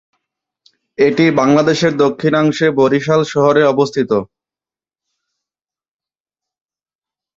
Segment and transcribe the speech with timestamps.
[0.97, 4.11] এটি বাংলাদেশের দক্ষিণাংশে বরিশাল শহরে অবস্থিত।